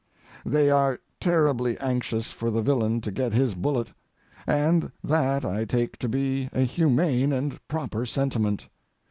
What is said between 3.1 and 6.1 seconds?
get his bullet, and that I take to